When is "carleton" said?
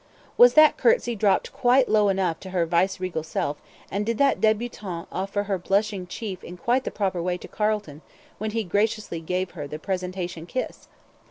7.47-8.01